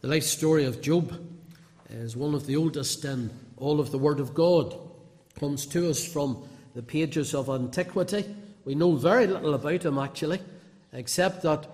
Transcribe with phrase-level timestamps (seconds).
[0.00, 1.12] The life story of Job
[1.90, 4.72] is one of the oldest in all of the Word of God.
[4.72, 6.42] It comes to us from
[6.74, 8.24] the pages of antiquity.
[8.64, 10.40] We know very little about him actually,
[10.94, 11.66] except that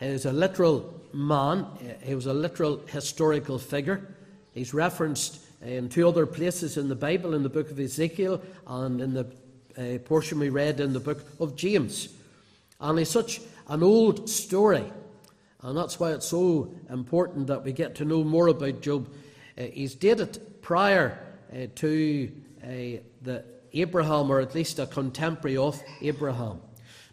[0.00, 1.66] he is a literal man,
[2.02, 4.12] he was a literal historical figure.
[4.54, 9.00] He's referenced in two other places in the Bible, in the book of Ezekiel and
[9.00, 12.08] in the portion we read in the book of James.
[12.80, 14.82] And he's such an old story,
[15.62, 19.08] and that's why it's so important that we get to know more about Job.
[19.56, 21.18] Uh, he's dated prior
[21.52, 22.30] uh, to
[22.62, 22.66] uh,
[23.22, 26.60] the Abraham, or at least a contemporary of Abraham.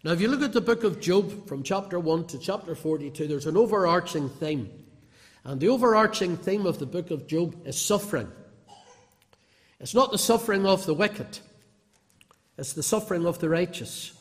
[0.04, 3.26] Now, if you look at the book of Job from chapter 1 to chapter 42,
[3.26, 4.70] there's an overarching theme.
[5.42, 8.30] And the overarching theme of the book of Job is suffering.
[9.80, 11.40] It's not the suffering of the wicked,
[12.56, 14.12] it's the suffering of the righteous.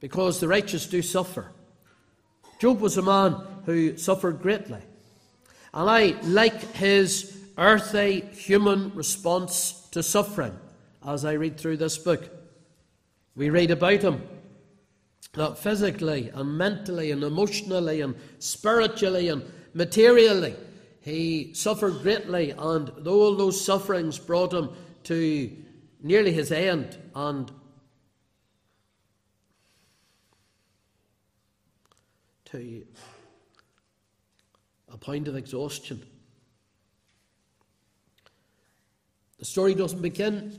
[0.00, 1.52] Because the righteous do suffer.
[2.58, 3.36] Job was a man
[3.66, 4.80] who suffered greatly.
[5.74, 10.56] And I like his earthy human response to suffering
[11.06, 12.28] as I read through this book.
[13.36, 14.22] We read about him
[15.34, 20.56] that physically and mentally and emotionally and spiritually and materially
[21.08, 24.68] he suffered greatly, and all those sufferings brought him
[25.04, 25.50] to
[26.02, 27.50] nearly his end and
[32.52, 32.84] to
[34.92, 36.02] a point of exhaustion.
[39.38, 40.58] The story doesn't begin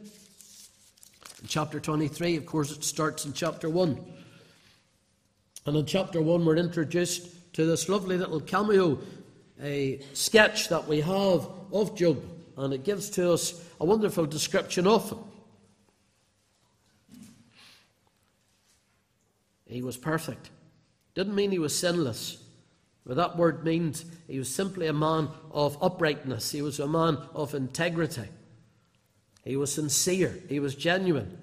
[1.42, 3.98] in chapter 23, of course, it starts in chapter 1.
[5.66, 9.00] And in chapter 1, we're introduced to this lovely little cameo
[9.62, 12.23] a sketch that we have of Job,
[12.58, 15.20] and it gives to us a wonderful description of him.
[19.66, 20.50] He was perfect.
[21.20, 22.42] Didn't mean he was sinless.
[23.06, 26.50] But that word means he was simply a man of uprightness.
[26.50, 28.30] He was a man of integrity.
[29.43, 30.39] He was sincere.
[30.48, 31.38] He was genuine.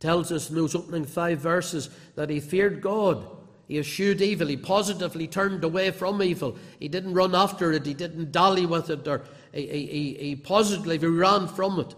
[0.00, 3.24] Tells us in those opening five verses that he feared God
[3.70, 4.48] he eschewed evil.
[4.48, 6.56] He positively turned away from evil.
[6.80, 7.86] He didn't run after it.
[7.86, 9.22] He didn't dally with it, or
[9.52, 11.94] he, he, he positively ran from it.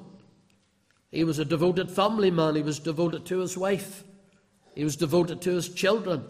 [1.11, 2.57] He was a devoted family man.
[2.57, 4.05] He was devoted to his wife.
[4.75, 6.27] He was devoted to his children.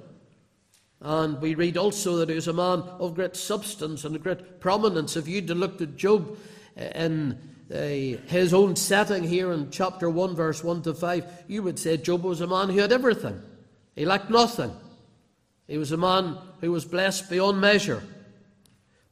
[1.04, 5.16] And we read also that he was a man of great substance and great prominence.
[5.16, 6.38] If you'd looked at Job
[6.76, 7.36] in
[7.72, 11.96] uh, his own setting here in chapter 1, verse 1 to 5, you would say
[11.96, 13.40] Job was a man who had everything.
[13.96, 14.72] He lacked nothing.
[15.66, 18.04] He was a man who was blessed beyond measure.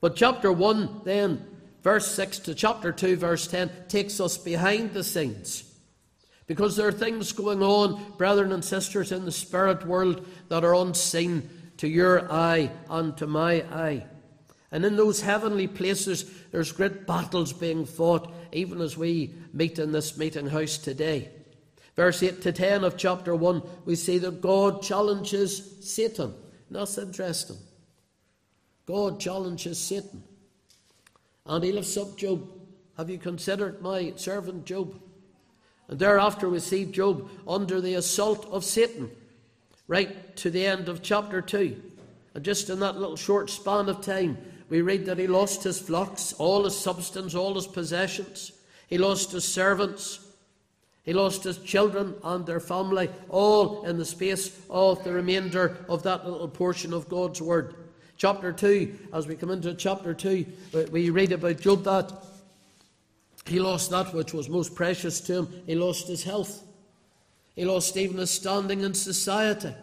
[0.00, 1.44] But chapter 1, then,
[1.82, 5.64] verse 6 to chapter 2, verse 10, takes us behind the scenes.
[6.46, 10.74] Because there are things going on, brethren and sisters, in the spirit world that are
[10.74, 11.48] unseen
[11.80, 14.04] to your eye and to my eye.
[14.70, 19.91] And in those heavenly places, there's great battles being fought, even as we meet in
[19.91, 21.30] this meeting house today.
[21.96, 26.34] Verse 8 to 10 of chapter 1, we see that God challenges Satan.
[26.70, 27.56] That's interesting.
[28.84, 30.22] God challenges Satan.
[31.47, 32.47] And he lifts up Job.
[32.98, 35.00] Have you considered my servant Job?
[35.88, 39.10] And thereafter we see Job under the assault of Satan,
[39.90, 41.76] right to the end of chapter 2.
[42.34, 45.80] And just in that little short span of time, we read that he lost his
[45.80, 48.52] flocks, all his substance, all his possessions.
[48.86, 50.24] He lost his servants.
[51.02, 56.04] He lost his children and their family, all in the space of the remainder of
[56.04, 57.74] that little portion of God's Word.
[58.16, 60.46] Chapter 2, as we come into chapter 2,
[60.92, 62.12] we read about Job that
[63.44, 65.62] he lost that which was most precious to him.
[65.66, 66.62] He lost his health.
[67.60, 69.75] He lost even his standing in society.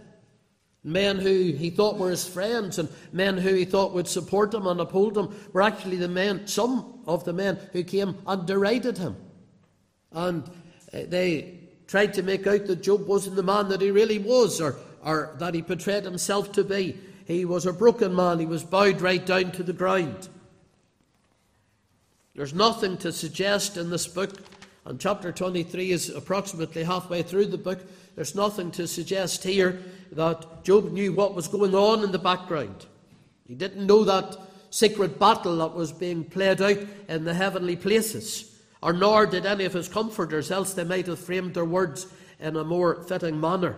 [0.83, 4.65] Men who he thought were his friends and men who he thought would support him
[4.65, 8.97] and uphold him were actually the men, some of the men who came and derided
[8.97, 9.15] him.
[10.11, 10.43] And
[10.91, 14.59] uh, they tried to make out that Job wasn't the man that he really was
[14.59, 16.97] or, or that he portrayed himself to be.
[17.27, 20.29] He was a broken man, he was bowed right down to the ground.
[22.33, 24.33] There's nothing to suggest in this book,
[24.87, 27.79] and chapter 23 is approximately halfway through the book.
[28.15, 29.81] There's nothing to suggest here
[30.13, 32.85] that Job knew what was going on in the background.
[33.45, 34.37] He didn't know that
[34.69, 36.77] secret battle that was being played out
[37.09, 41.19] in the heavenly places or nor did any of his comforters, else they might have
[41.19, 42.07] framed their words
[42.39, 43.75] in a more fitting manner.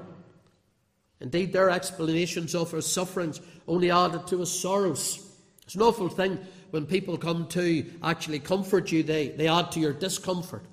[1.22, 5.26] Indeed, their explanations of his sufferings only added to his sorrows.
[5.64, 6.38] It's an awful thing
[6.70, 10.64] when people come to actually comfort you, they, they add to your discomfort.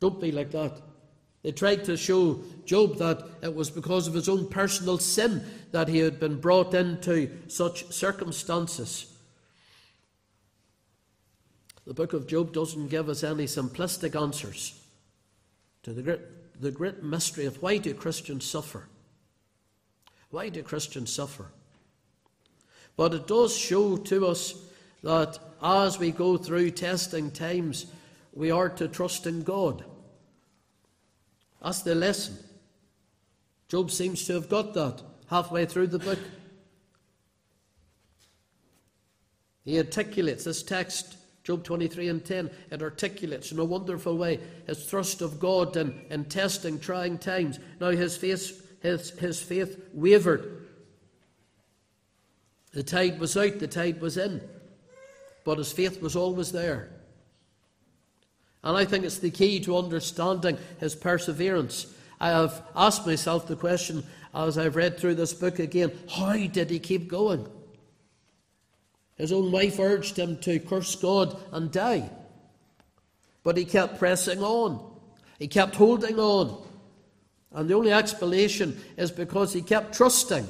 [0.00, 0.80] Don't be like that.
[1.42, 5.88] They tried to show Job that it was because of his own personal sin that
[5.88, 9.06] he had been brought into such circumstances.
[11.86, 14.80] The book of Job doesn't give us any simplistic answers
[15.82, 16.20] to the great,
[16.60, 18.86] the great mystery of why do Christians suffer?
[20.30, 21.46] Why do Christians suffer?
[22.96, 24.54] But it does show to us
[25.02, 27.86] that as we go through testing times,
[28.40, 29.84] we are to trust in God.
[31.62, 32.38] That's the lesson.
[33.68, 36.18] Job seems to have got that halfway through the book.
[39.62, 44.86] He articulates this text, Job 23 and 10, it articulates in a wonderful way his
[44.86, 47.58] trust of God in, in testing, trying times.
[47.78, 50.66] Now his faith, his, his faith wavered.
[52.72, 54.40] The tide was out, the tide was in,
[55.44, 56.90] but his faith was always there.
[58.62, 61.86] And I think it's the key to understanding his perseverance.
[62.20, 64.04] I have asked myself the question
[64.34, 67.48] as I've read through this book again how did he keep going?
[69.16, 72.10] His own wife urged him to curse God and die.
[73.42, 74.82] But he kept pressing on,
[75.38, 76.66] he kept holding on.
[77.52, 80.46] And the only explanation is because he kept trusting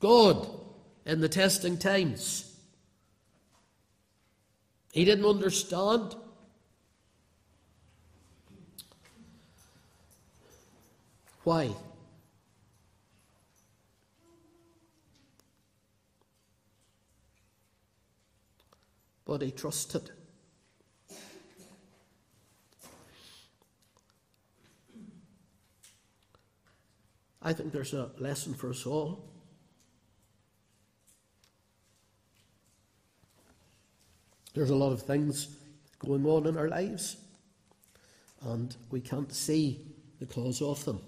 [0.00, 0.48] God
[1.06, 2.56] in the testing times.
[4.92, 6.16] He didn't understand.
[11.48, 11.70] Why?
[19.24, 20.10] but he trusted.
[27.40, 29.30] I think there's a lesson for us all.
[34.52, 35.56] There's a lot of things
[35.98, 37.16] going on in our lives,
[38.42, 39.80] and we can't see
[40.20, 41.00] the cause of them,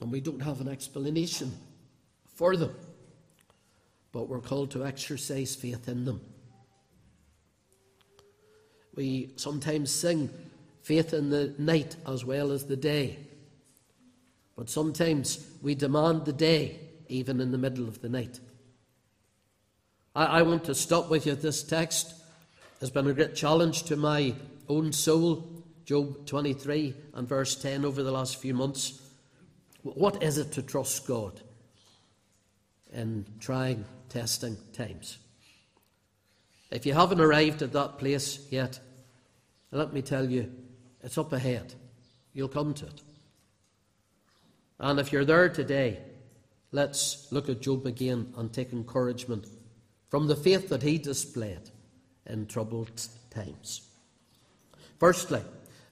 [0.00, 1.52] and we don't have an explanation
[2.34, 2.74] for them,
[4.12, 6.20] but we're called to exercise faith in them.
[8.94, 10.30] We sometimes sing
[10.82, 13.18] faith in the night as well as the day.
[14.56, 18.40] But sometimes we demand the day, even in the middle of the night.
[20.14, 21.34] I, I want to stop with you.
[21.34, 22.14] This text
[22.80, 24.34] has been a great challenge to my
[24.68, 25.64] own soul.
[25.84, 29.00] Job 23 and verse 10 over the last few months.
[29.94, 31.40] What is it to trust God
[32.92, 35.18] in trying, testing times?
[36.72, 38.80] If you haven't arrived at that place yet,
[39.70, 40.52] let me tell you,
[41.02, 41.74] it's up ahead.
[42.32, 43.00] You'll come to it.
[44.80, 46.00] And if you're there today,
[46.72, 49.46] let's look at Job again and take encouragement
[50.08, 51.70] from the faith that he displayed
[52.26, 53.82] in troubled times.
[54.98, 55.42] Firstly,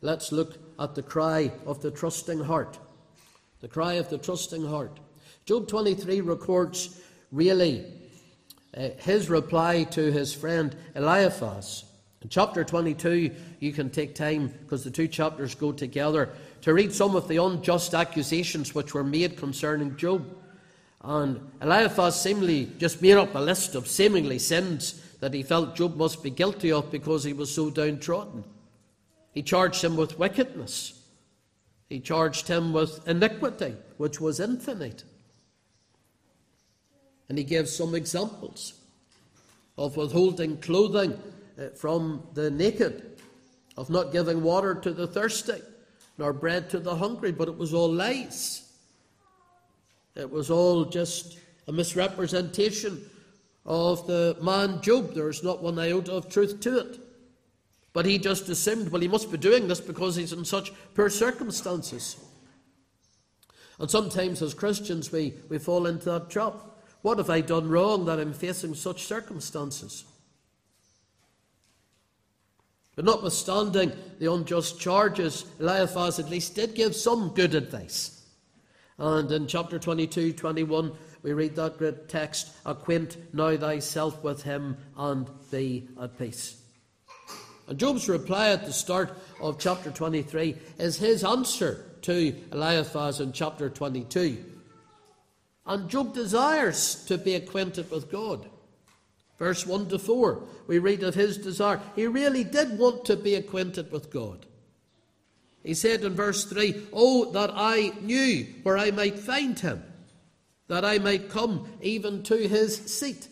[0.01, 2.79] let's look at the cry of the trusting heart.
[3.65, 5.01] The cry of the trusting heart.
[5.47, 7.01] Job 23 records
[7.33, 7.87] really
[8.77, 11.85] uh, his reply to his friend Eliphaz
[12.21, 13.31] in chapter 22,
[13.61, 16.29] you can take time, because the two chapters go together,
[16.61, 20.27] to read some of the unjust accusations which were made concerning Job.
[21.01, 25.97] And Eliphaz seemingly just made up a list of seemingly sins that he felt Job
[25.97, 28.45] must be guilty of because he was so downtrodden.
[29.33, 31.01] He charged him with wickedness.
[31.95, 35.05] He charged him with iniquity, which was infinite.
[37.29, 38.81] And he gave some examples
[39.79, 41.17] of withholding clothing
[41.57, 43.21] uh, from the naked,
[43.77, 45.63] of not giving water to the thirsty,
[46.19, 48.69] nor bread to the hungry, but it was all lies.
[50.17, 53.09] It was all just a misrepresentation
[53.65, 55.15] of the man Job.
[55.15, 57.04] There's not one iota of truth to it.
[57.95, 61.09] But he just assumed, well, he must be doing this because he's in such poor
[61.09, 62.17] circumstances.
[63.79, 66.55] And sometimes as Christians, we, we fall into that trap.
[67.03, 70.05] What have I done wrong that I'm facing such circumstances?
[72.97, 78.23] But notwithstanding the unjust charges, Eliphaz at least did give some good advice.
[78.99, 84.79] And in chapter 22, 21, we read that great text Acquaint now thyself with him
[84.97, 86.64] and be at peace.
[87.67, 93.33] And Job's reply at the start of chapter 23 is his answer to Eliphaz in
[93.33, 94.45] chapter 22.
[95.67, 98.49] And Job desires to be acquainted with God.
[99.39, 101.81] Verse 1 to 4, we read of his desire.
[101.97, 104.47] He really did want to be acquainted with God.
[105.63, 109.83] He said in verse 3, Oh, that I knew where I might find him,
[110.69, 113.29] that I might come even to his seat.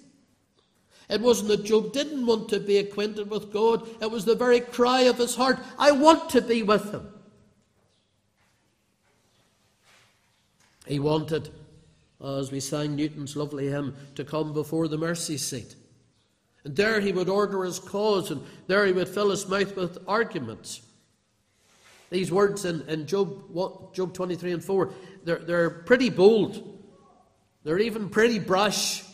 [1.12, 4.60] It wasn't that Job didn't want to be acquainted with God, it was the very
[4.60, 7.06] cry of his heart I want to be with him.
[10.86, 11.50] He wanted,
[12.24, 15.76] as we sang Newton's lovely hymn, to come before the mercy seat
[16.64, 19.98] And there he would order his cause, and there he would fill his mouth with
[20.08, 20.80] arguments.
[22.08, 24.90] These words in, in Job, Job 23 and 4,
[25.24, 26.82] they're, they're pretty bold.
[27.64, 29.04] They're even pretty brash.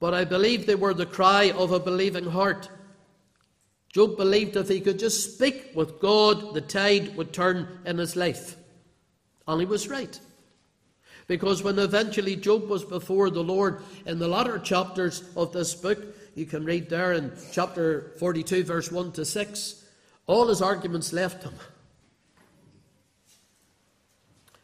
[0.00, 2.68] But I believe they were the cry of a believing heart.
[3.92, 8.14] Job believed if he could just speak with God, the tide would turn in his
[8.14, 8.56] life.
[9.46, 10.20] And he was right.
[11.26, 15.98] Because when eventually Job was before the Lord in the latter chapters of this book,
[16.34, 19.84] you can read there in chapter 42, verse 1 to 6,
[20.26, 21.54] all his arguments left him.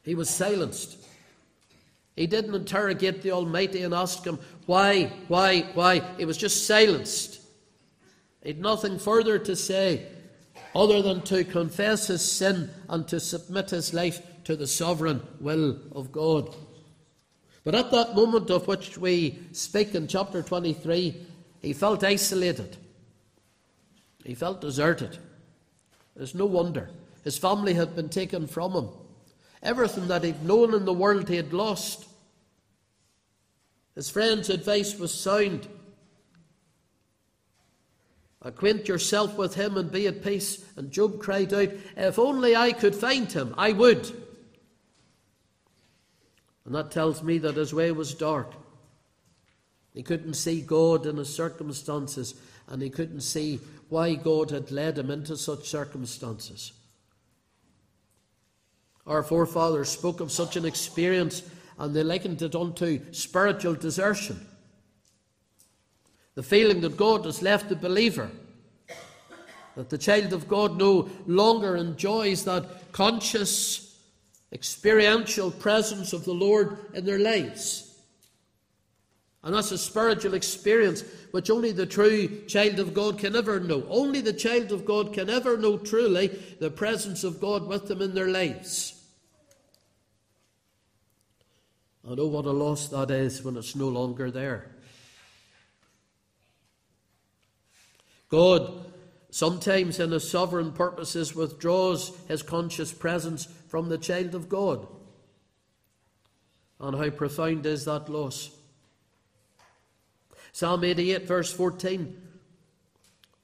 [0.03, 1.04] He was silenced.
[2.17, 6.01] He didn't interrogate the Almighty and ask him, why, why, why.
[6.17, 7.41] He was just silenced.
[8.43, 10.07] He had nothing further to say
[10.75, 15.79] other than to confess his sin and to submit his life to the sovereign will
[15.93, 16.55] of God.
[17.65, 21.27] But at that moment of which we speak in chapter 23,
[21.63, 22.77] he felt isolated.
[24.25, 25.19] He felt deserted.
[26.15, 26.91] There's no wonder.
[27.25, 28.89] His family had been taken from him.
[29.65, 32.07] Everything that he'd known in the world he had lost.
[33.95, 35.67] His friend's advice was sound.
[38.43, 40.63] Acquaint yourself with him and be at peace.
[40.77, 44.11] And Job cried out, If only I could find him, I would.
[46.67, 48.53] And that tells me that his way was dark.
[49.95, 52.35] He couldn't see God in his circumstances,
[52.69, 56.73] and he couldn't see why God had led him into such circumstances.
[59.07, 61.43] Our forefathers spoke of such an experience
[61.79, 64.47] and they likened it unto spiritual desertion.
[66.35, 68.31] The feeling that God has left the believer,
[69.77, 73.99] that the child of God no longer enjoys that conscious,
[74.53, 77.95] experiential presence of the Lord in their lives.
[79.43, 83.85] And that's a spiritual experience which only the true child of God can ever know.
[83.91, 86.29] Only the child of God can ever know truly
[86.61, 88.94] the presence of God with them in their lives.
[92.09, 94.71] I know what a loss that is when it's no longer there.
[98.29, 98.85] God
[99.31, 104.87] sometimes in his sovereign purposes withdraws his conscious presence from the child of God.
[106.79, 108.51] And how profound is that loss?
[110.53, 112.17] Psalm 88, verse 14,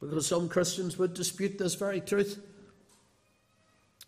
[0.01, 2.41] because some Christians would dispute this very truth.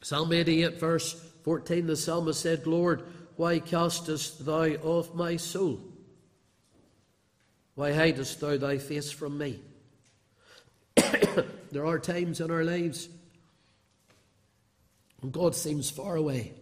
[0.03, 3.03] Psalm 88, verse 14, the psalmist said, Lord,
[3.37, 5.81] why castest thou off my soul?
[7.75, 9.61] Why hidest thou thy face from me?
[11.71, 13.09] there are times in our lives
[15.21, 16.53] when God seems far away.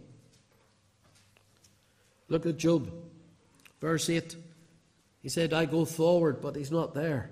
[2.29, 2.89] Look at Job,
[3.81, 4.37] verse 8.
[5.21, 7.29] He said, I go forward, but he's not there.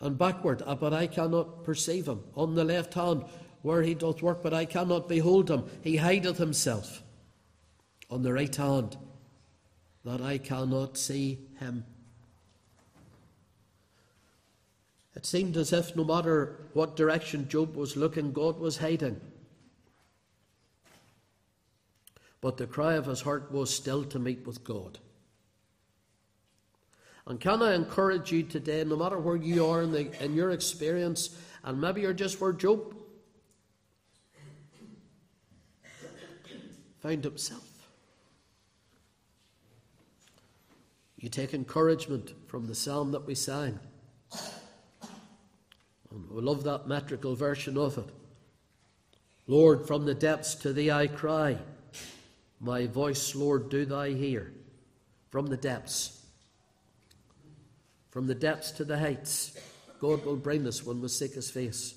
[0.00, 2.24] And backward, uh, but I cannot perceive him.
[2.34, 3.24] On the left hand,
[3.62, 5.64] where he doth work, but I cannot behold him.
[5.82, 7.03] He hideth himself
[8.10, 8.96] on the right hand,
[10.04, 11.84] that I cannot see him.
[15.16, 19.20] It seemed as if no matter what direction Job was looking, God was hiding.
[22.40, 24.98] But the cry of his heart was still to meet with God.
[27.26, 30.50] And can I encourage you today, no matter where you are in, the, in your
[30.50, 31.30] experience,
[31.62, 32.94] and maybe you're just where Job
[37.00, 37.63] found himself.
[41.24, 43.80] You take encouragement from the psalm that we sang.
[46.10, 48.04] And we love that metrical version of it.
[49.46, 51.56] Lord, from the depths to thee I cry.
[52.60, 54.52] My voice, Lord, do thy hear.
[55.30, 56.22] From the depths.
[58.10, 59.58] From the depths to the heights.
[60.00, 61.94] God will bring us when we seek his face.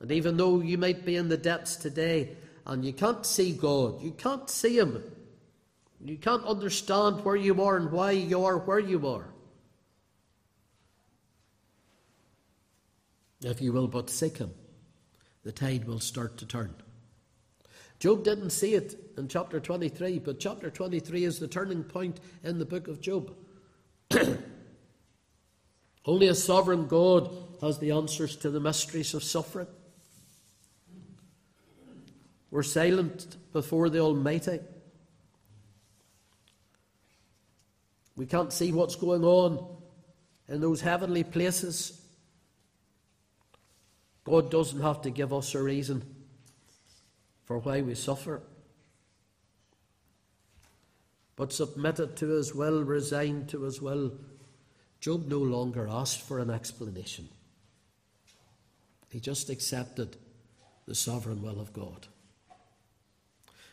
[0.00, 4.02] And even though you might be in the depths today and you can't see God,
[4.02, 5.02] you can't see him
[6.04, 9.26] you can't understand where you are and why you are where you are.
[13.42, 14.52] If you will but seek Him,
[15.44, 16.74] the tide will start to turn.
[18.00, 22.58] Job didn't see it in chapter 23, but chapter 23 is the turning point in
[22.58, 23.34] the book of Job.
[26.04, 29.68] Only a sovereign God has the answers to the mysteries of suffering.
[32.50, 34.60] We're silent before the Almighty.
[38.16, 39.76] We can't see what's going on
[40.48, 42.00] in those heavenly places.
[44.24, 46.02] God doesn't have to give us a reason
[47.44, 48.42] for why we suffer.
[51.36, 54.12] But submitted to His will, resigned to His will,
[55.00, 57.28] Job no longer asked for an explanation.
[59.10, 60.16] He just accepted
[60.86, 62.06] the sovereign will of God.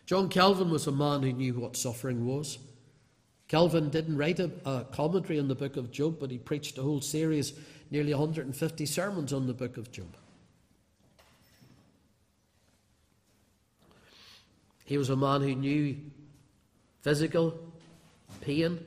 [0.05, 2.57] John Calvin was a man who knew what suffering was.
[3.51, 6.81] Calvin didn't write a, a, commentary on the book of Job, but he preached a
[6.81, 7.51] whole series,
[7.89, 10.15] nearly 150 sermons on the book of Job.
[14.85, 15.97] He was a man who knew
[17.01, 17.59] physical
[18.39, 18.85] pain.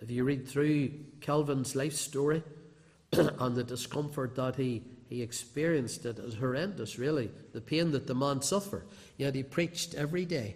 [0.00, 2.44] If you read through Calvin's life story
[3.12, 8.14] and the discomfort that he, he experienced, it is horrendous, really, the pain that the
[8.14, 8.86] man suffered.
[9.16, 10.54] Yet he preached every day.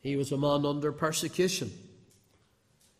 [0.00, 1.70] He was a man under persecution.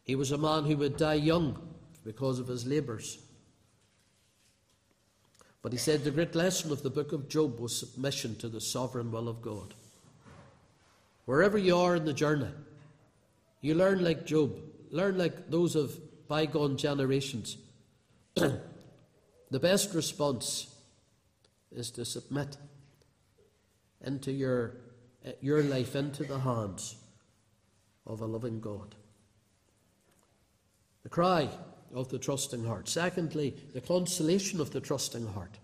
[0.04, 1.58] He was a man who would die young
[2.04, 3.18] because of his labours.
[5.62, 8.60] But he said the great lesson of the book of Job was submission to the
[8.60, 9.74] sovereign will of God.
[11.26, 12.48] Wherever you are in the journey,
[13.60, 14.58] you learn like Job,
[14.90, 15.96] learn like those of
[16.28, 17.58] bygone generations.
[18.34, 20.74] the best response
[21.70, 22.56] is to submit
[24.02, 24.76] into your,
[25.40, 26.96] your life into the hands
[28.06, 28.94] of a loving God.
[31.02, 31.48] The cry
[31.94, 32.88] of the trusting heart.
[32.88, 35.58] Secondly, the consolation of the trusting heart.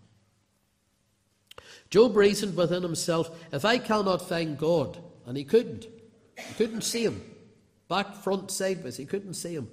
[1.90, 5.86] Job reasoned within himself if I cannot find God, and he couldn't,
[6.36, 7.22] he couldn't see him,
[7.88, 9.68] back, front, sideways, he couldn't see him.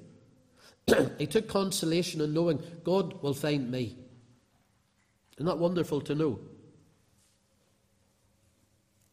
[1.17, 3.97] he took consolation in knowing God will find me.
[5.37, 6.39] Isn't that wonderful to know?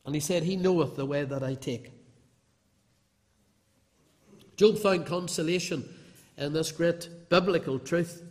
[0.04, 1.92] And he said, He knoweth the way that I take.
[4.56, 5.88] Job found consolation
[6.36, 8.22] in this great biblical truth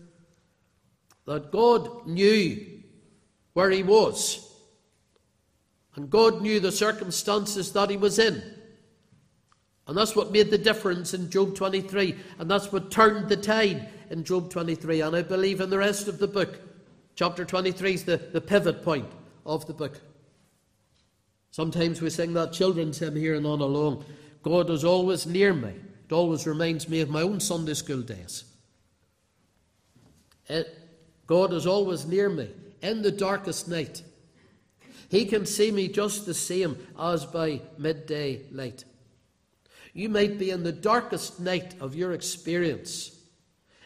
[1.26, 2.82] that God knew
[3.54, 4.48] where he was,
[5.96, 8.42] and God knew the circumstances that he was in.
[9.88, 13.90] And that's what made the difference in Job 23, and that's what turned the tide
[14.12, 15.01] in Job 23.
[15.01, 16.60] And I believe in the rest of the book,
[17.16, 19.12] chapter 23 is the, the pivot point
[19.48, 20.00] of the book.
[21.51, 24.05] Sometimes we sing that children's hymn here and on along.
[24.44, 25.74] God is always near me.
[26.05, 28.44] It always reminds me of my own Sunday school days.
[30.48, 30.68] It,
[31.27, 32.50] God is always near me
[32.81, 34.01] in the darkest night.
[35.09, 38.85] He can see me just the same as by midday light.
[39.94, 43.16] You might be in the darkest night of your experience.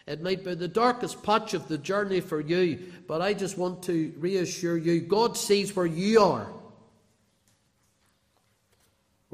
[0.06, 3.82] It might be the darkest patch of the journey for you, but I just want
[3.84, 6.52] to reassure you God sees where you are.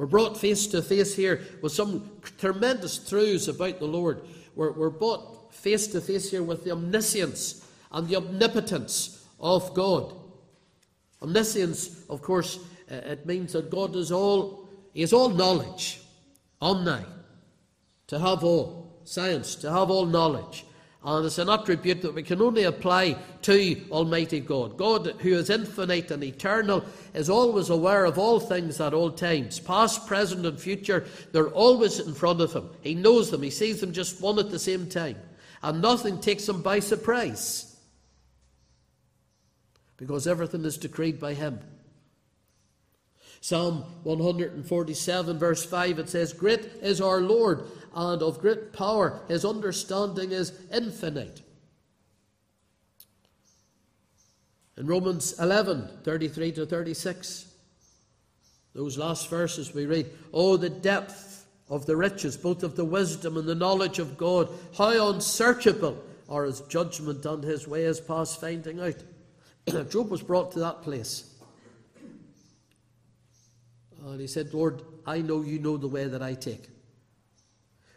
[0.00, 4.22] We're brought face to face here with some tremendous truths about the Lord.
[4.54, 10.14] We're, we're brought face to face here with the omniscience and the omnipotence of God.
[11.20, 12.60] Omniscience, of course,
[12.90, 16.00] uh, it means that God is all, He is all knowledge,
[16.62, 17.04] omni,
[18.06, 20.64] to have all, science, to have all knowledge.
[21.02, 24.76] And it's an attribute that we can only apply to Almighty God.
[24.76, 26.84] God, who is infinite and eternal,
[27.14, 31.06] is always aware of all things at all times, past, present, and future.
[31.32, 32.68] They're always in front of Him.
[32.82, 35.16] He knows them, He sees them just one at the same time.
[35.62, 37.74] And nothing takes Him by surprise
[39.96, 41.60] because everything is decreed by Him.
[43.42, 49.20] Psalm 147, verse 5, it says, Great is our Lord and of great power.
[49.28, 51.42] His understanding is infinite.
[54.76, 57.52] In Romans 11, 33 to 36,
[58.74, 63.36] those last verses we read, Oh, the depth of the riches, both of the wisdom
[63.36, 68.80] and the knowledge of God, how unsearchable are his judgment and his ways past finding
[68.80, 69.02] out.
[69.90, 71.34] Job was brought to that place.
[74.06, 76.68] And he said, Lord, I know you know the way that I take.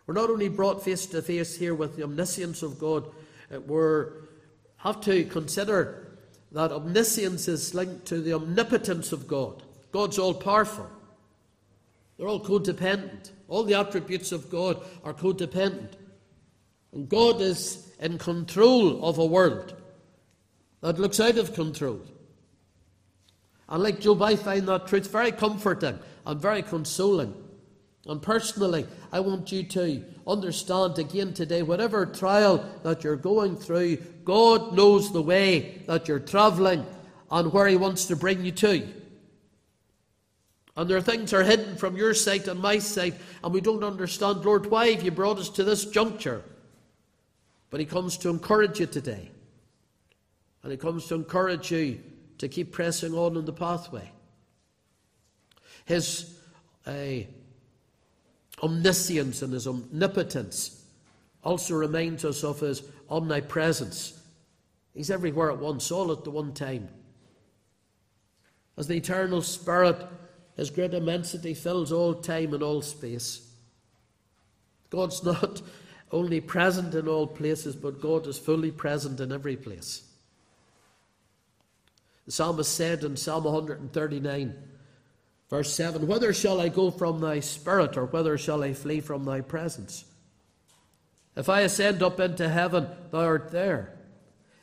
[0.06, 3.06] We're not only brought face to face here with the omniscience of God,
[3.54, 4.06] uh, we
[4.78, 6.18] have to consider
[6.52, 9.64] that omniscience is linked to the omnipotence of God.
[9.92, 10.90] God's all powerful.
[12.18, 13.32] They're all codependent.
[13.48, 15.94] All the attributes of God are codependent.
[16.92, 19.76] And God is in control of a world
[20.82, 22.02] that looks out of control.
[23.70, 27.34] And like Job, I find that truth very comforting and very consoling.
[28.06, 33.98] And personally, I want you to understand again today whatever trial that you're going through,
[34.26, 36.86] God knows the way that you're travelling
[37.32, 38.86] and where He wants to bring you to.
[40.76, 43.14] And there are things are hidden from your sight and my sight,
[43.44, 46.44] and we don't understand, Lord, why have you brought us to this juncture?
[47.70, 49.32] But He comes to encourage you today.
[50.62, 52.02] And He comes to encourage you
[52.40, 54.12] to keep pressing on in the pathway.
[55.86, 56.38] His
[56.86, 57.24] uh,
[58.64, 60.84] omniscience and his omnipotence
[61.44, 64.20] also reminds us of his omnipresence.
[64.94, 66.88] He's everywhere at once, all at the one time.
[68.78, 69.98] As the eternal Spirit,
[70.56, 73.52] his great immensity fills all time and all space.
[74.90, 75.62] God's not
[76.12, 80.04] only present in all places, but God is fully present in every place.
[82.26, 84.56] The psalmist said in Psalm 139,
[85.54, 89.24] verse 7 Whither shall I go from thy spirit, or whither shall I flee from
[89.24, 90.04] thy presence?
[91.36, 93.94] If I ascend up into heaven, thou art there.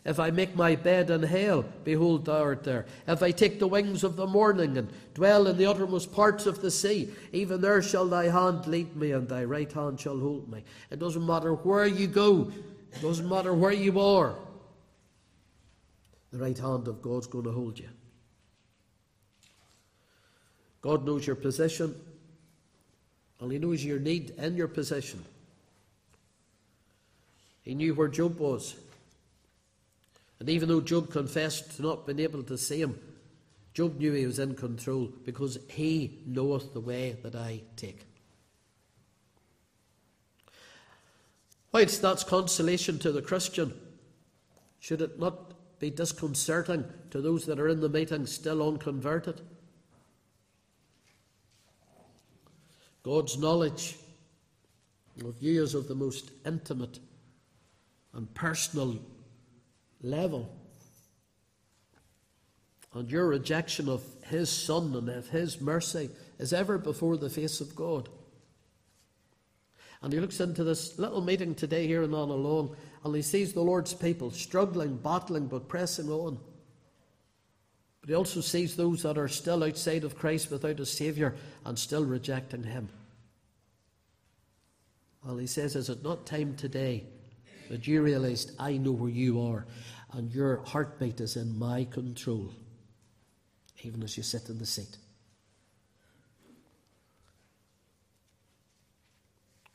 [0.05, 2.87] If I make my bed in hell, behold, thou art there.
[3.07, 6.61] If I take the wings of the morning and dwell in the uttermost parts of
[6.61, 10.51] the sea, even there shall thy hand lead me, and thy right hand shall hold
[10.51, 10.65] me.
[10.91, 12.51] It doesn't matter where you go,
[12.93, 14.35] it doesn't matter where you are.
[16.33, 17.91] The right hand of God's going to hold you.
[20.83, 21.95] God knows your position,
[23.41, 25.25] and He knows your need in your position.
[27.63, 28.75] He knew where Job was.
[30.41, 32.99] And even though Job confessed to not being able to see him,
[33.75, 38.01] Job knew he was in control because he knoweth the way that I take.
[41.71, 43.73] Whilst that's consolation to the Christian,
[44.81, 49.41] should it not be disconcerting to those that are in the meeting still unconverted?
[53.03, 53.97] God's knowledge
[55.25, 56.99] of you is of the most intimate
[58.13, 58.99] and personal
[60.03, 60.55] level.
[62.95, 67.61] And your rejection of His Son and of His mercy is ever before the face
[67.61, 68.09] of God.
[70.03, 73.53] And he looks into this little meeting today here and on along, and he sees
[73.53, 76.39] the Lord's people struggling, battling, but pressing on.
[78.01, 81.35] But he also sees those that are still outside of Christ without a Saviour
[81.65, 82.89] and still rejecting Him.
[85.25, 87.05] Well, he says, Is it not time today
[87.69, 89.67] that you realized I know where you are
[90.13, 92.53] and your heartbeat is in my control,
[93.83, 94.97] even as you sit in the seat.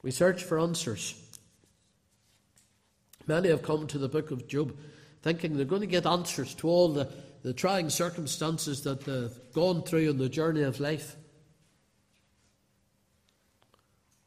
[0.02, 1.16] We search for answers.
[3.28, 4.78] Many have come to the book of Job
[5.24, 7.10] thinking they're going to get answers to all the,
[7.46, 11.16] the trying circumstances that they've gone through in the journey of life.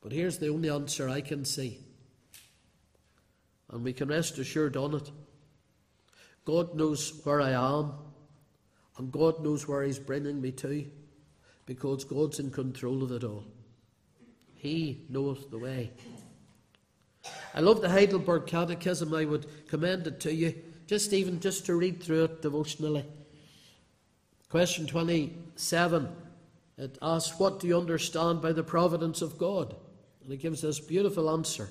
[0.00, 1.80] But here's the only answer I can see
[3.72, 5.10] and we can rest assured on it.
[6.44, 7.92] God knows where I am,
[8.96, 10.86] and God knows where He's bringing me to,
[11.66, 13.44] because God's in control of it all.
[14.54, 15.90] He knoweth the way.
[17.52, 19.12] I love the Heidelberg Catechism.
[19.12, 20.54] I would commend it to you,
[20.88, 23.04] just even just to read through it devotionally.
[24.48, 26.08] Question 27
[26.78, 29.74] it asks, What do you understand by the providence of God?
[30.22, 31.68] And it gives this beautiful answer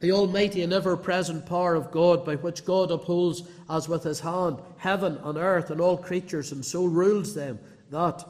[0.00, 4.20] the almighty and ever present power of God, by which God upholds as with his
[4.20, 7.58] hand heaven and earth and all creatures, and so rules them,
[7.90, 8.22] that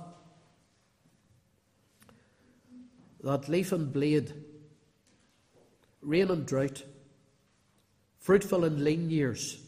[3.23, 4.33] that leaf and blade,
[6.01, 6.85] rain and drought,
[8.19, 9.64] fruitful and lean years,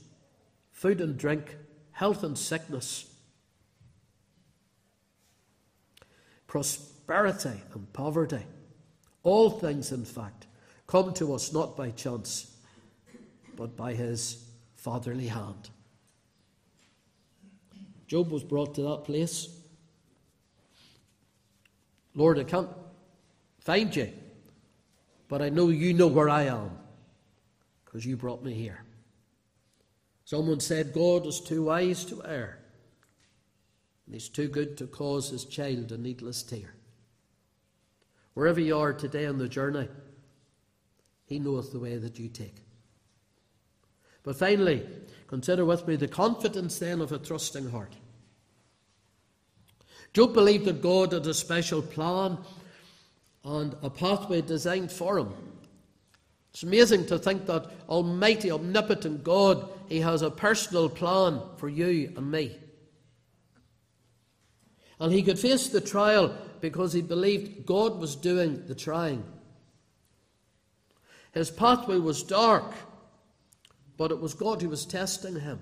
[0.76, 1.56] food and drink,
[1.92, 3.06] health and sickness,
[6.46, 8.44] prosperity and poverty,
[9.22, 10.46] all things, in fact,
[10.86, 12.54] come to us not by chance,
[13.56, 15.70] but by his fatherly hand.
[18.06, 19.48] Job was brought to that place.
[22.14, 22.68] Lord, I can't
[23.60, 24.12] find you,
[25.26, 26.70] but I know you know where I am
[27.86, 28.86] because you brought me here.
[30.26, 32.58] Someone said God is too wise to err,
[34.04, 36.74] and he's too good to cause his child a needless tear.
[38.34, 39.88] Wherever you are today on the journey,
[41.26, 42.56] he knoweth the way that you take.
[44.24, 44.84] But finally,
[45.28, 47.94] consider with me the confidence then of a trusting heart.
[50.12, 52.36] Job believed that God had a special plan
[53.44, 55.32] and a pathway designed for him.
[56.50, 62.12] It's amazing to think that Almighty, omnipotent God, He has a personal plan for you
[62.16, 62.57] and me.
[64.99, 69.25] And he could face the trial because he believed God was doing the trying.
[71.33, 72.72] His pathway was dark,
[73.99, 75.61] but it was God who was testing him.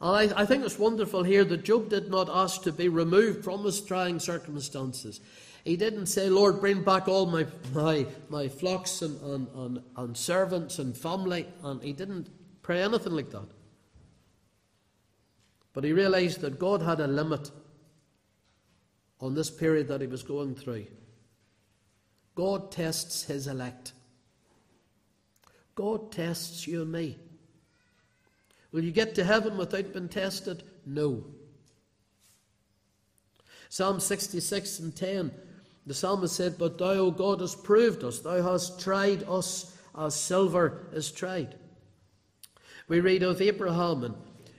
[0.00, 3.44] And I, I, think it's wonderful here that Job did not ask to be removed
[3.44, 5.20] from his trying circumstances.
[5.64, 10.16] He didn't say, Lord, bring back all my, my, my flocks and, and, and, and
[10.16, 11.46] servants and family.
[11.62, 12.28] And he didn't
[12.62, 13.48] pray anything like that.
[15.72, 17.50] But he realized that God had a limit
[19.20, 20.86] on this period that he was going through.
[22.34, 23.92] God tests his elect.
[25.74, 27.18] God tests you and me.
[28.72, 30.62] Will you get to heaven without being tested?
[30.86, 31.24] No.
[33.68, 35.30] Psalm 66 and 10,
[35.86, 40.14] the psalmist said, But thou, O God, hast proved us, thou hast tried us as
[40.14, 41.54] silver is tried.
[42.90, 44.14] We read of Abraham in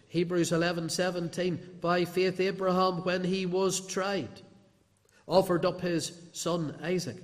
[0.08, 4.42] Hebrews 11:17, By faith, Abraham, when he was tried,
[5.28, 7.18] offered up his son Isaac.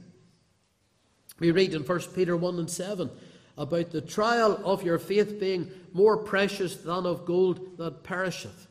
[1.40, 3.10] We read in 1 Peter 1 and 7
[3.58, 8.68] about the trial of your faith being more precious than of gold that perisheth.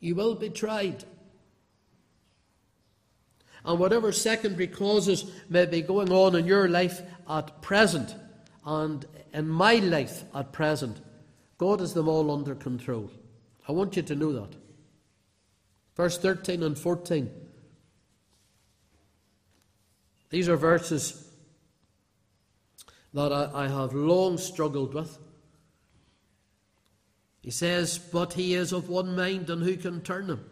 [0.00, 1.04] You will be tried.
[3.64, 8.14] And whatever secondary causes may be going on in your life at present,
[8.66, 11.00] and in my life at present,
[11.58, 13.10] God has them all under control.
[13.68, 14.56] I want you to know that.
[15.96, 17.28] Verse 13 and 14.
[20.30, 21.28] These are verses
[23.12, 25.18] that I, I have long struggled with.
[27.42, 30.44] He says, But he is of one mind, and who can turn him?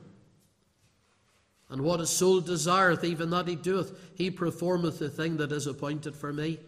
[1.68, 5.66] And what his soul desireth, even that he doeth, he performeth the thing that is
[5.66, 6.58] appointed for me.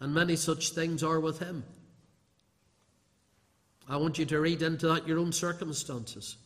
[0.00, 1.64] And many such things are with him.
[3.88, 6.36] I want you to read into that your own circumstances.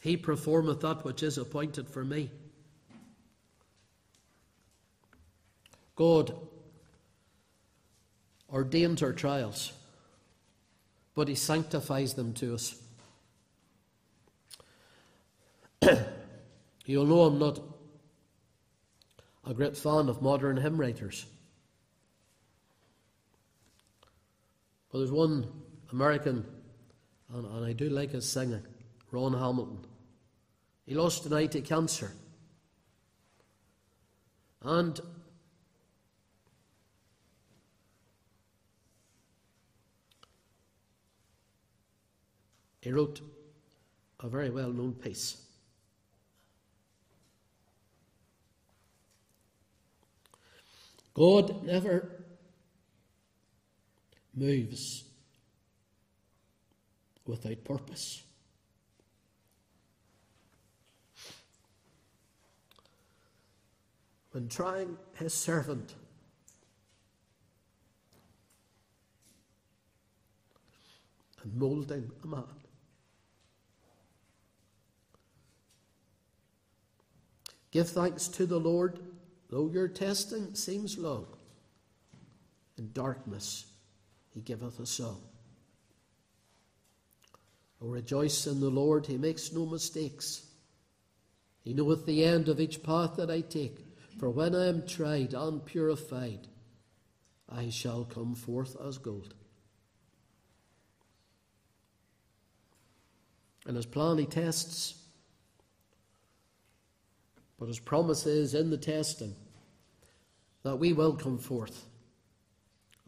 [0.00, 2.30] He performeth that which is appointed for me.
[5.96, 6.34] God
[8.48, 9.72] ordains our trials,
[11.14, 12.80] but He sanctifies them to us.
[16.86, 17.60] You'll know I'm not
[19.44, 21.26] a great fan of modern hymn writers.
[24.96, 25.46] But there's one
[25.92, 26.46] American,
[27.34, 28.62] and, and I do like his singing,
[29.10, 29.84] Ron Hamilton.
[30.86, 32.12] He lost eye to cancer.
[34.62, 34.98] And
[42.80, 43.20] he wrote
[44.20, 45.42] a very well known piece.
[51.12, 52.25] God never
[54.36, 55.04] moves
[57.26, 58.22] without purpose.
[64.30, 65.94] When trying his servant,
[71.46, 72.44] and moulding a man.
[77.70, 79.00] Give thanks to the Lord,
[79.48, 81.26] though your testing seems long.
[82.78, 83.66] In darkness,
[84.36, 85.22] he giveth a song.
[87.80, 90.44] O rejoice in the Lord, he makes no mistakes.
[91.64, 93.78] He knoweth the end of each path that I take,
[94.20, 96.48] for when I am tried and purified,
[97.48, 99.32] I shall come forth as gold.
[103.66, 104.96] And his plan he tests
[107.58, 109.34] but his promise is in the testing
[110.62, 111.86] that we will come forth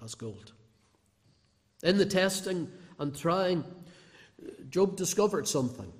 [0.03, 0.55] as gold.
[1.83, 3.65] In the testing and trying,
[4.71, 5.93] Job discovered something.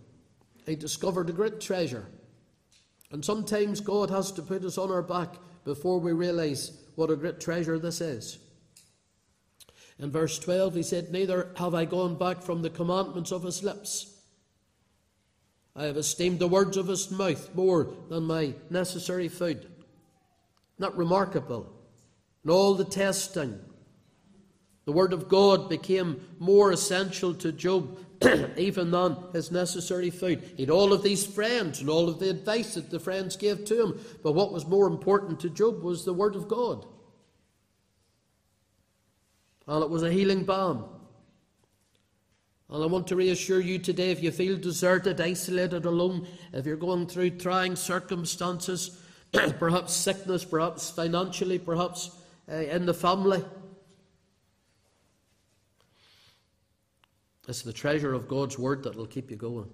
[0.67, 2.07] He discovered a great treasure.
[3.11, 7.17] And sometimes God has to put us on our back before we realize what a
[7.17, 8.39] great treasure this is.
[9.99, 13.63] In verse 12, he said, Neither have I gone back from the commandments of his
[13.63, 14.15] lips.
[15.75, 19.67] I have esteemed the words of his mouth more than my necessary food.
[20.79, 21.73] Not remarkable.
[22.45, 23.59] In all the testing,
[24.89, 27.99] the word of God became more essential to Job
[28.57, 30.43] even than his necessary food.
[30.57, 33.67] He had all of these friends and all of the advice that the friends gave
[33.67, 36.87] to him, but what was more important to Job was the word of God.
[39.67, 40.87] And it was a healing balm.
[42.71, 46.77] And I want to reassure you today if you feel deserted, isolated, alone, if you're
[46.77, 48.99] going through trying circumstances,
[49.59, 52.13] perhaps sickness, perhaps financially, perhaps
[52.51, 53.45] uh, in the family,
[57.49, 59.71] it's the treasure of God's Word that will keep you going.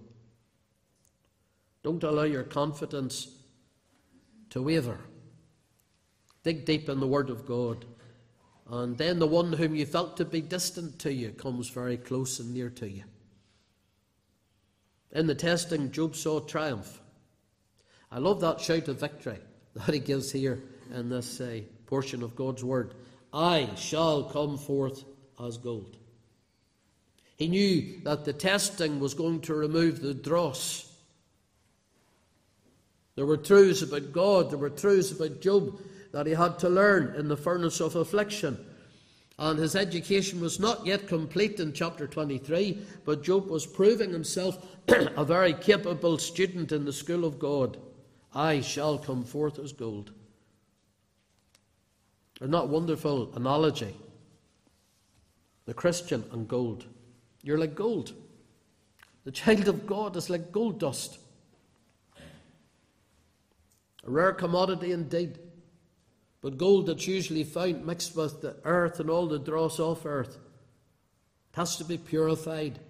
[1.82, 3.26] Don't allow your confidence
[4.50, 5.00] to waver.
[6.44, 7.84] Dig deep in the Word of God.
[8.70, 12.38] And then the one whom you felt to be distant to you comes very close
[12.38, 13.02] and near to you.
[15.10, 17.00] In the testing, Job saw triumph.
[18.10, 19.40] I love that shout of victory
[19.74, 20.62] that he gives here
[20.94, 22.94] in this uh, portion of God's word.
[23.32, 25.04] I shall come forth
[25.44, 25.96] as gold.
[27.36, 30.90] He knew that the testing was going to remove the dross.
[33.16, 35.80] There were truths about God, there were truths about Job
[36.12, 38.58] that he had to learn in the furnace of affliction.
[39.36, 44.64] And his education was not yet complete in chapter 23, but Job was proving himself
[44.88, 47.78] a very capable student in the school of God.
[48.32, 50.12] I shall come forth as gold.
[52.40, 53.96] Isn't that wonderful analogy?
[55.66, 56.84] The Christian and gold.
[57.44, 58.12] You're like gold.
[59.24, 61.18] The child of God is like gold dust.
[64.06, 65.38] A rare commodity indeed.
[66.40, 70.36] But gold that's usually found mixed with the earth and all the dross off earth.
[70.36, 72.80] It has to be purified.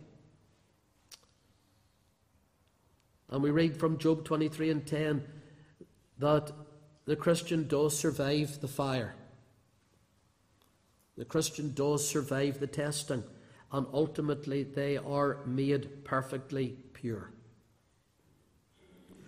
[3.30, 5.24] And we read from Job 23 and 10
[6.18, 6.52] that
[7.04, 9.14] the Christian does survive the fire.
[11.16, 13.22] The Christian does survive the testing,
[13.74, 17.32] and ultimately they are made perfectly pure.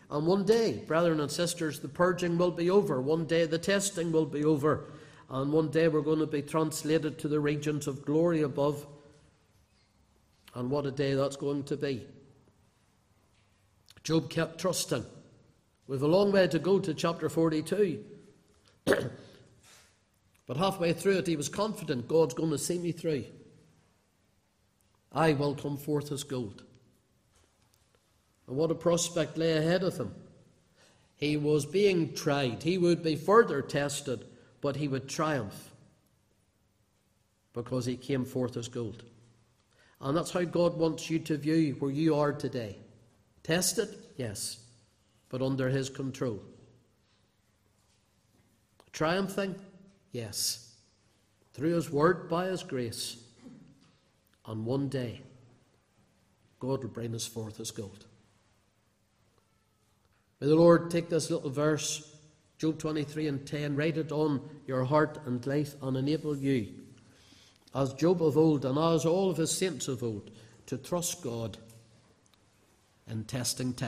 [0.08, 3.00] And one day, brethren and sisters, the purging will be over.
[3.00, 4.84] One day, the testing will be over.
[5.28, 8.86] And one day, we're going to be translated to the regions of glory above.
[10.54, 12.06] And what a day that's going to be.
[14.04, 15.04] Job kept trusting.
[15.88, 18.04] We've a long way to go to chapter 42.
[18.84, 23.24] but halfway through it, he was confident God's going to see me through.
[25.16, 26.62] I will come forth as gold.
[28.46, 30.14] And what a prospect lay ahead of him.
[31.16, 32.62] He was being tried.
[32.62, 34.26] He would be further tested,
[34.60, 35.70] but he would triumph
[37.54, 39.04] because he came forth as gold.
[40.02, 42.76] And that's how God wants you to view where you are today.
[43.42, 43.88] Tested?
[44.18, 44.58] Yes,
[45.30, 46.42] but under his control.
[48.92, 49.54] Triumphing?
[50.12, 50.74] Yes,
[51.54, 53.16] through his word, by his grace.
[54.46, 55.22] And one day,
[56.58, 58.06] God will bring us forth as gold.
[60.40, 62.14] May the Lord take this little verse,
[62.58, 66.68] Job 23 and 10, write it on your heart and life and enable you,
[67.74, 70.30] as Job of old and as all of his saints of old,
[70.66, 71.58] to trust God
[73.08, 73.84] in testing times.